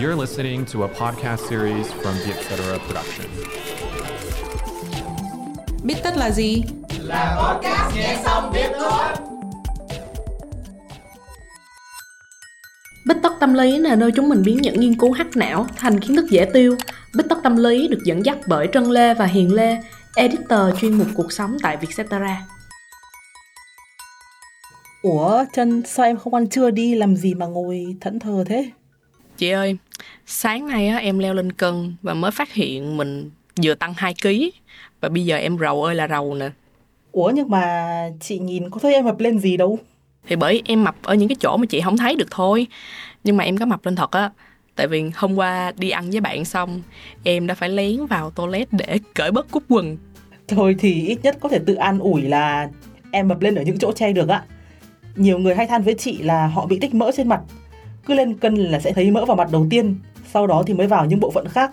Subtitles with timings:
[0.00, 2.78] You're listening to a podcast series from the Etc.
[2.86, 3.26] Production.
[5.84, 6.62] Biết tất là gì?
[6.98, 9.02] Là podcast nghe xong biết thôi.
[13.06, 16.00] Bích tất tâm lý là nơi chúng mình biến những nghiên cứu hắc não thành
[16.00, 16.76] kiến thức dễ tiêu.
[17.14, 19.78] Bích tất tâm lý được dẫn dắt bởi Trân Lê và Hiền Lê,
[20.16, 22.46] editor chuyên mục cuộc sống tại Vietcetera.
[25.02, 28.70] Ủa, Trân, sao em không ăn trưa đi, làm gì mà ngồi thẫn thờ thế?
[29.40, 29.76] Chị ơi,
[30.26, 33.30] sáng nay á, em leo lên cân và mới phát hiện mình
[33.62, 34.28] vừa tăng 2 kg
[35.00, 36.50] và bây giờ em rầu ơi là rầu nè.
[37.12, 37.86] Ủa nhưng mà
[38.20, 39.78] chị nhìn có thấy em mập lên gì đâu.
[40.28, 42.66] Thì bởi em mập ở những cái chỗ mà chị không thấy được thôi.
[43.24, 44.30] Nhưng mà em có mập lên thật á.
[44.76, 46.82] Tại vì hôm qua đi ăn với bạn xong,
[47.24, 49.96] em đã phải lén vào toilet để cởi bớt cúc quần.
[50.48, 52.68] Thôi thì ít nhất có thể tự an ủi là
[53.10, 54.42] em mập lên ở những chỗ che được á.
[55.16, 57.40] Nhiều người hay than với chị là họ bị tích mỡ trên mặt.
[58.06, 59.96] Cứ lên cân là sẽ thấy mỡ vào mặt đầu tiên,
[60.32, 61.70] sau đó thì mới vào những bộ phận khác.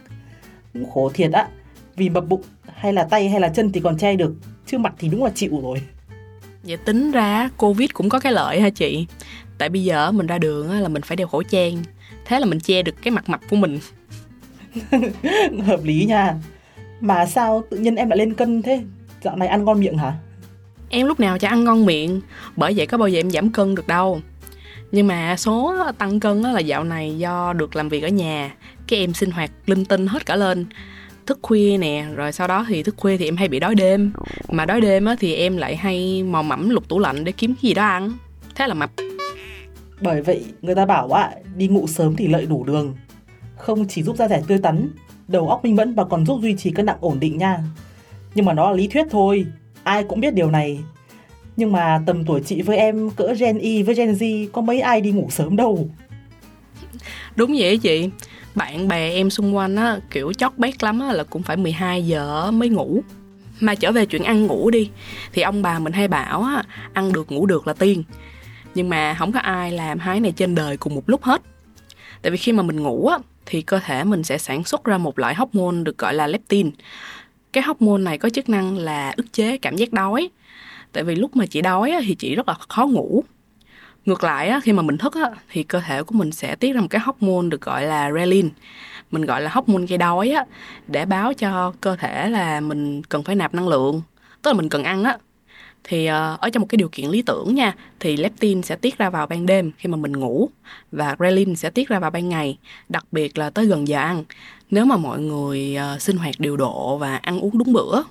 [0.74, 1.48] Cũng khổ thiệt á,
[1.96, 2.42] vì mập bụng
[2.76, 5.32] hay là tay hay là chân thì còn che được, chứ mặt thì đúng là
[5.36, 5.82] chịu rồi.
[6.64, 9.06] Vậy tính ra Covid cũng có cái lợi ha chị?
[9.58, 11.84] Tại bây giờ mình ra đường là mình phải đeo khẩu trang.
[12.26, 13.80] Thế là mình che được cái mặt mập của mình.
[15.66, 16.36] Hợp lý nha.
[17.00, 18.82] Mà sao tự nhiên em lại lên cân thế?
[19.24, 20.14] Dạo này ăn ngon miệng hả?
[20.90, 22.22] Em lúc nào chả ăn ngon miệng
[22.56, 24.22] Bởi vậy có bao giờ em giảm cân được đâu
[24.92, 28.56] nhưng mà số tăng cân là dạo này do được làm việc ở nhà.
[28.88, 30.66] Cái em sinh hoạt linh tinh hết cả lên.
[31.26, 34.12] Thức khuya nè rồi sau đó thì thức khuya thì em hay bị đói đêm.
[34.50, 37.54] Mà đói đêm á thì em lại hay mò mẫm lục tủ lạnh để kiếm
[37.54, 38.12] cái gì đó ăn.
[38.56, 38.92] Thế là mập.
[40.02, 42.96] Bởi vậy người ta bảo ạ, đi ngủ sớm thì lợi đủ đường.
[43.58, 44.90] Không chỉ giúp da rẻ tươi tắn
[45.28, 47.60] đầu óc minh mẫn và còn giúp duy trì cân nặng ổn định nha.
[48.36, 49.46] Nhưng mà nó là lý thuyết thôi.
[49.84, 50.80] Ai cũng biết điều này
[51.58, 54.82] nhưng mà tầm tuổi chị với em cỡ Gen Y với Gen Z, có mấy
[54.82, 55.90] ai đi ngủ sớm đâu?
[57.36, 58.10] Đúng vậy chị.
[58.56, 62.08] Bạn bè em xung quanh á, kiểu chót bét lắm á, là cũng phải 12
[62.08, 63.02] giờ mới ngủ.
[63.60, 64.90] Mà trở về chuyện ăn ngủ đi,
[65.34, 66.64] thì ông bà mình hay bảo á,
[66.94, 68.04] ăn được ngủ được là tiên.
[68.76, 71.42] Nhưng mà không có ai làm hai này trên đời cùng một lúc hết.
[72.22, 74.98] Tại vì khi mà mình ngủ á, thì cơ thể mình sẽ sản xuất ra
[74.98, 76.72] một loại hormone được gọi là leptin.
[77.54, 80.30] Cái hormone này có chức năng là ức chế cảm giác đói
[80.94, 83.24] tại vì lúc mà chị đói thì chị rất là khó ngủ.
[84.06, 85.14] Ngược lại khi mà mình thức
[85.50, 88.50] thì cơ thể của mình sẽ tiết ra một cái hormone được gọi là ghrelin
[89.12, 90.34] mình gọi là hormone gây đói
[90.88, 94.02] để báo cho cơ thể là mình cần phải nạp năng lượng,
[94.42, 95.18] tức là mình cần ăn á.
[95.84, 98.98] Thì ờ, ở trong một cái điều kiện lý tưởng nha, thì leptin sẽ tiết
[98.98, 100.50] ra vào ban đêm khi mà mình ngủ
[100.92, 102.58] và ghrelin sẽ tiết ra vào ban ngày,
[102.90, 104.24] đặc biệt là tới gần giờ ăn.
[104.72, 108.02] Nếu mà mọi người ờ, sinh hoạt điều độ và ăn uống đúng bữa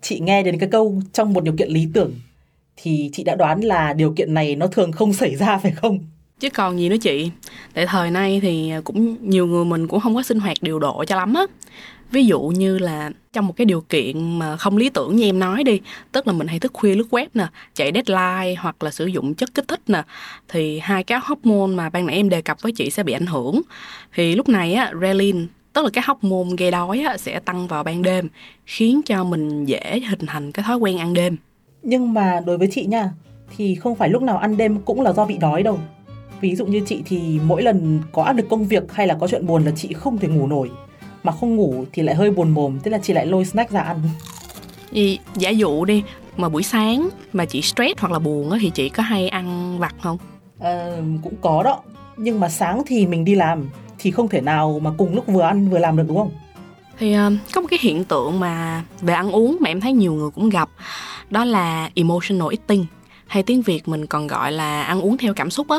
[0.00, 2.12] chị nghe đến cái câu trong một điều kiện lý tưởng
[2.76, 5.98] thì chị đã đoán là điều kiện này nó thường không xảy ra phải không?
[6.40, 7.30] Chứ còn gì nữa chị?
[7.74, 11.04] Tại thời nay thì cũng nhiều người mình cũng không có sinh hoạt điều độ
[11.04, 11.42] cho lắm á.
[12.10, 15.38] Ví dụ như là trong một cái điều kiện mà không lý tưởng như em
[15.38, 15.80] nói đi
[16.12, 19.34] Tức là mình hay thức khuya lướt web nè Chạy deadline hoặc là sử dụng
[19.34, 20.02] chất kích thích nè
[20.48, 23.26] Thì hai cái hormone mà ban nãy em đề cập với chị sẽ bị ảnh
[23.26, 23.62] hưởng.
[24.14, 27.84] Thì lúc này á, Relin tức là cái hormone gây đói á, sẽ tăng vào
[27.84, 28.28] ban đêm
[28.66, 31.36] khiến cho mình dễ hình thành cái thói quen ăn đêm.
[31.82, 33.10] Nhưng mà đối với chị nha
[33.56, 35.78] thì không phải lúc nào ăn đêm cũng là do bị đói đâu.
[36.40, 39.28] Ví dụ như chị thì mỗi lần có áp lực công việc hay là có
[39.28, 40.70] chuyện buồn là chị không thể ngủ nổi.
[41.22, 43.80] Mà không ngủ thì lại hơi buồn mồm thế là chị lại lôi snack ra
[43.80, 44.00] ăn.
[44.92, 46.02] Ý, giả dụ đi
[46.36, 49.78] mà buổi sáng mà chị stress hoặc là buồn á thì chị có hay ăn
[49.78, 50.18] vặt không?
[50.60, 51.80] À, cũng có đó.
[52.16, 55.42] Nhưng mà sáng thì mình đi làm thì không thể nào mà cùng lúc vừa
[55.42, 56.30] ăn vừa làm được đúng không?
[56.98, 60.12] Thì ờ, có một cái hiện tượng mà về ăn uống mà em thấy nhiều
[60.12, 60.70] người cũng gặp
[61.30, 62.86] đó là emotional eating
[63.26, 65.78] hay tiếng Việt mình còn gọi là ăn uống theo cảm xúc á.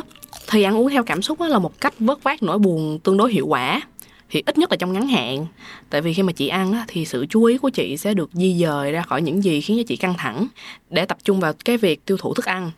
[0.49, 3.17] Thì ăn uống theo cảm xúc á là một cách vớt vát nỗi buồn tương
[3.17, 3.81] đối hiệu quả
[4.29, 5.45] thì ít nhất là trong ngắn hạn.
[5.89, 8.29] Tại vì khi mà chị ăn á, thì sự chú ý của chị sẽ được
[8.33, 10.47] di dời ra khỏi những gì khiến cho chị căng thẳng
[10.89, 12.71] để tập trung vào cái việc tiêu thụ thức ăn.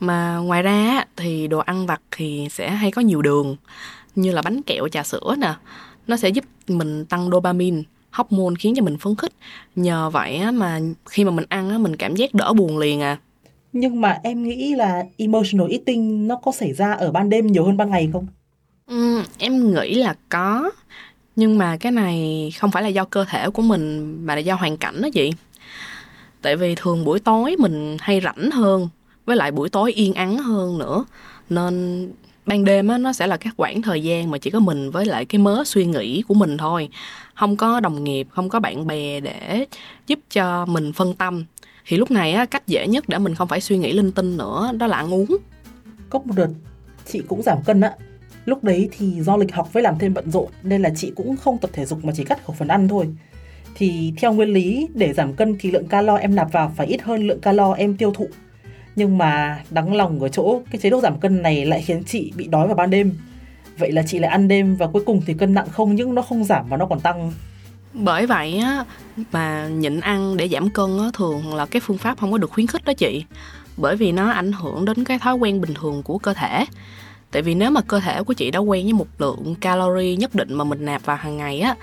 [0.00, 3.56] Mà ngoài ra thì đồ ăn vặt thì sẽ hay có nhiều đường
[4.16, 5.54] như là bánh kẹo trà sữa nè.
[6.06, 9.32] Nó sẽ giúp mình tăng dopamine hormone khiến cho mình phấn khích.
[9.76, 13.00] Nhờ vậy á, mà khi mà mình ăn á, mình cảm giác đỡ buồn liền
[13.00, 13.18] à.
[13.72, 17.64] Nhưng mà em nghĩ là emotional eating nó có xảy ra ở ban đêm nhiều
[17.64, 18.26] hơn ban ngày không?
[18.86, 20.70] Ừ, em nghĩ là có.
[21.36, 24.54] Nhưng mà cái này không phải là do cơ thể của mình mà là do
[24.54, 25.32] hoàn cảnh đó chị.
[26.42, 28.88] Tại vì thường buổi tối mình hay rảnh hơn
[29.24, 31.04] với lại buổi tối yên ắng hơn nữa.
[31.50, 32.08] Nên
[32.46, 35.04] ban đêm á, nó sẽ là các khoảng thời gian mà chỉ có mình với
[35.04, 36.88] lại cái mớ suy nghĩ của mình thôi
[37.34, 39.66] không có đồng nghiệp, không có bạn bè để
[40.06, 41.44] giúp cho mình phân tâm
[41.86, 44.36] thì lúc này á, cách dễ nhất để mình không phải suy nghĩ linh tinh
[44.36, 45.36] nữa, đó là ăn uống
[46.10, 46.48] cốc một đợt,
[47.06, 47.92] chị cũng giảm cân á
[48.46, 51.36] Lúc đấy thì do lịch học với làm thêm bận rộn, nên là chị cũng
[51.36, 53.06] không tập thể dục mà chỉ cắt khẩu phần ăn thôi.
[53.74, 57.02] Thì theo nguyên lý, để giảm cân thì lượng calo em nạp vào phải ít
[57.02, 58.28] hơn lượng calo em tiêu thụ.
[58.96, 62.32] Nhưng mà đắng lòng ở chỗ cái chế độ giảm cân này lại khiến chị
[62.36, 63.18] bị đói vào ban đêm.
[63.78, 66.22] Vậy là chị lại ăn đêm và cuối cùng thì cân nặng không những nó
[66.22, 67.32] không giảm mà nó còn tăng.
[67.92, 68.84] Bởi vậy á,
[69.32, 72.50] mà nhịn ăn để giảm cân á, thường là cái phương pháp không có được
[72.50, 73.24] khuyến khích đó chị.
[73.76, 76.64] Bởi vì nó ảnh hưởng đến cái thói quen bình thường của cơ thể.
[77.30, 80.34] Tại vì nếu mà cơ thể của chị đã quen với một lượng calorie nhất
[80.34, 81.76] định mà mình nạp vào hàng ngày á,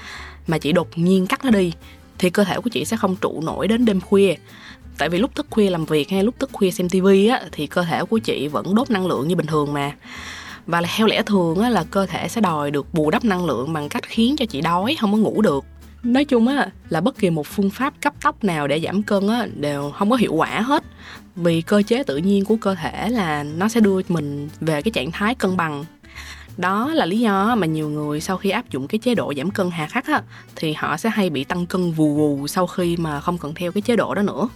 [0.47, 1.73] mà chị đột nhiên cắt nó đi,
[2.17, 4.35] thì cơ thể của chị sẽ không trụ nổi đến đêm khuya
[4.97, 7.67] tại vì lúc thức khuya làm việc hay lúc thức khuya xem tivi á, thì
[7.67, 9.91] cơ thể của chị vẫn đốt năng lượng như bình thường mà.
[10.67, 13.45] Và là theo lẽ thường á, là cơ thể sẽ đòi được bù đắp năng
[13.45, 15.65] lượng bằng cách khiến cho chị đói, không có ngủ được.
[16.03, 19.27] Nói chung á, là bất kỳ một phương pháp cấp tốc nào để giảm cân
[19.27, 20.83] á, đều không có hiệu quả hết.
[21.35, 24.91] Vì cơ chế tự nhiên của cơ thể là nó sẽ đưa mình về cái
[24.91, 25.85] trạng thái cân bằng.
[26.57, 29.51] Đó là lý do mà nhiều người sau khi áp dụng cái chế độ giảm
[29.51, 30.21] cân hà khắc á,
[30.55, 33.71] thì họ sẽ hay bị tăng cân vù vù sau khi mà không cần theo
[33.71, 34.49] cái chế độ đó nữa.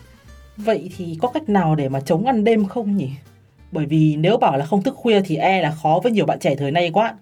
[0.57, 3.09] Vậy thì có cách nào để mà chống ăn đêm không nhỉ?
[3.71, 6.39] Bởi vì nếu bảo là không thức khuya thì e là khó với nhiều bạn
[6.39, 7.15] trẻ thời nay quá.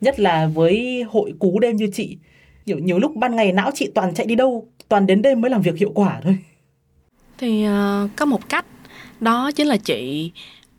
[0.00, 2.16] Nhất là với hội cú đêm như chị.
[2.66, 5.50] Nhiều, nhiều lúc ban ngày não chị toàn chạy đi đâu, toàn đến đêm mới
[5.50, 6.36] làm việc hiệu quả thôi.
[7.38, 8.66] thì uh, có một cách
[9.20, 10.32] đó chính là chị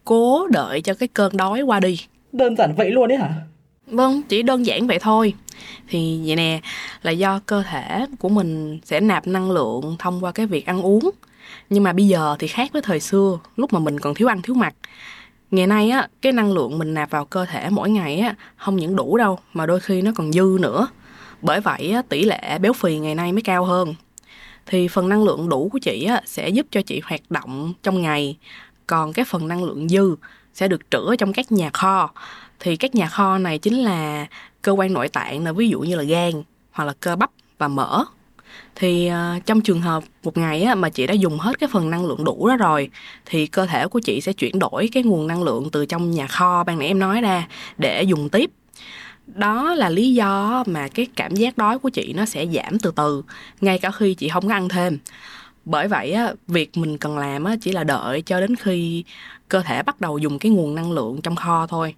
[0.06, 2.00] cố đợi cho cái cơn đói qua đi
[2.32, 3.34] Đơn giản vậy luôn ấy hả?
[3.88, 5.34] Vâng, chỉ đơn giản vậy thôi.
[5.88, 6.60] Thì vậy nè,
[7.02, 10.82] là do cơ thể của mình sẽ nạp năng lượng thông qua cái việc ăn
[10.82, 11.12] uống.
[11.70, 14.42] Nhưng mà bây giờ thì khác với thời xưa, lúc mà mình còn thiếu ăn
[14.42, 14.74] thiếu mặc.
[15.52, 18.76] Ngày nay á, cái năng lượng mình nạp vào cơ thể mỗi ngày á không
[18.76, 20.88] những đủ đâu mà đôi khi nó còn dư nữa.
[21.42, 23.96] Bởi vậy á, tỷ lệ béo phì ngày nay mới cao hơn.
[24.66, 28.02] Thì phần năng lượng đủ của chị á sẽ giúp cho chị hoạt động trong
[28.02, 28.38] ngày,
[28.88, 30.16] còn cái phần năng lượng dư
[30.54, 32.10] sẽ được trữ trong các nhà kho
[32.60, 34.28] thì các nhà kho này chính là
[34.62, 36.32] cơ quan nội tạng là ví dụ như là gan
[36.72, 38.06] hoặc là cơ bắp và mỡ
[38.76, 41.90] thì uh, trong trường hợp một ngày á, mà chị đã dùng hết cái phần
[41.90, 42.90] năng lượng đủ đó rồi
[43.26, 46.28] thì cơ thể của chị sẽ chuyển đổi cái nguồn năng lượng từ trong nhà
[46.28, 47.48] kho ban nãy em nói ra
[47.78, 48.52] để dùng tiếp.
[49.28, 52.92] Đó là lý do mà cái cảm giác đói của chị nó sẽ giảm từ
[52.96, 53.24] từ
[53.62, 55.00] ngay cả khi chị không có ăn thêm.
[55.66, 59.04] Bởi vậy á việc mình cần làm á chỉ là đợi cho đến khi
[59.50, 61.96] cơ thể bắt đầu dùng cái nguồn năng lượng trong kho thôi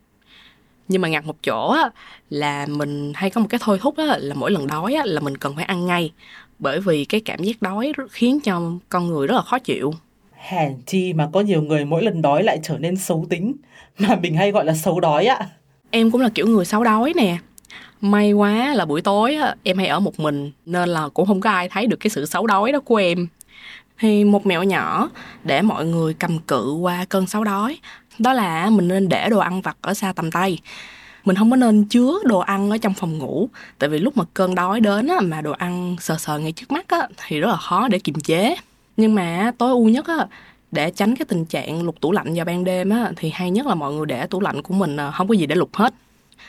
[0.88, 1.90] nhưng mà ngặt một chỗ á
[2.30, 5.20] là mình hay có một cái thôi thúc á là mỗi lần đói á là
[5.20, 6.12] mình cần phải ăn ngay.
[6.60, 9.94] Bởi vì cái cảm giác đói khiến cho con người rất là khó chịu.
[10.34, 13.54] Hèn chi mà có nhiều người mỗi lần đói lại trở nên xấu tính
[14.00, 15.50] Mà mình hay gọi là xấu đói ạ
[15.92, 17.38] em cũng là kiểu người xấu đói nè.
[18.02, 21.42] May quá là buổi tối á, em hay ở một mình nên là cũng không
[21.42, 23.28] có ai thấy được cái sự xấu đói đó của em.
[24.00, 25.10] Thì một mẹo nhỏ
[25.44, 27.78] để mọi người cầm cự qua cơn xấu đói
[28.20, 30.60] đó là mình nên để đồ ăn vặt ở xa tầm tay
[31.26, 33.50] mình không có nên chứa đồ ăn ở trong phòng ngủ
[33.80, 36.72] tại vì lúc mà cơn đói đến á, mà đồ ăn sờ sờ ngay trước
[36.72, 38.56] mắt á, thì rất là khó để kiềm chế
[38.98, 40.28] nhưng mà tối ưu nhất á,
[40.72, 43.66] để tránh cái tình trạng lục tủ lạnh vào ban đêm á, thì hay nhất
[43.66, 45.94] là mọi người để tủ lạnh của mình à, không có gì để lục hết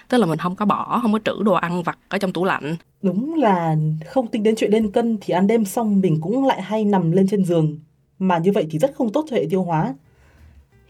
[0.09, 2.44] tức là mình không có bỏ không có trữ đồ ăn vặt ở trong tủ
[2.44, 3.76] lạnh Đúng là
[4.06, 7.12] không tính đến chuyện lên cân thì ăn đêm xong mình cũng lại hay nằm
[7.12, 7.79] lên trên giường.
[8.19, 9.94] Mà như vậy thì rất không tốt cho hệ tiêu hóa.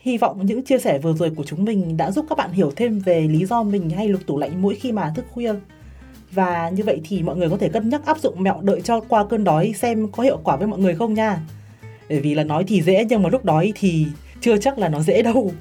[0.02, 2.72] Hy vọng những chia sẻ vừa rồi của chúng mình đã giúp các bạn hiểu
[2.76, 5.54] thêm về lý do mình hay lục tủ lạnh mỗi khi mà thức khuya.
[6.32, 9.00] Và như vậy thì mọi người có thể cân nhắc áp dụng mẹo đợi cho
[9.00, 11.40] qua cơn đói xem có hiệu quả với mọi người không nha.
[12.08, 14.06] Bởi vì là nói thì dễ nhưng mà lúc đói thì
[14.40, 15.52] chưa chắc là nó dễ đâu.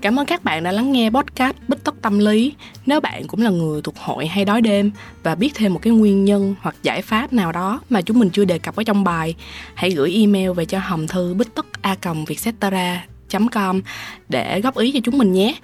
[0.00, 2.52] Cảm ơn các bạn đã lắng nghe podcast Bích tóc Tâm Lý.
[2.86, 4.90] Nếu bạn cũng là người thuộc hội hay đói đêm
[5.22, 8.30] và biết thêm một cái nguyên nhân hoặc giải pháp nào đó mà chúng mình
[8.30, 9.34] chưa đề cập ở trong bài,
[9.74, 13.06] hãy gửi email về cho hòm thư bích tóc a vietcetera
[13.52, 13.80] com
[14.28, 15.54] để góp ý cho chúng mình nhé.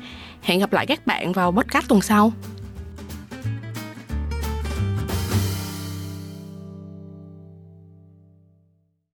[0.43, 2.33] Hẹn gặp lại các bạn vào podcast tuần sau.